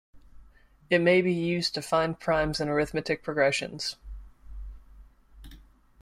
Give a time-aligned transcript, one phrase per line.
[0.89, 3.97] It may be used to find primes in arithmetic progressions.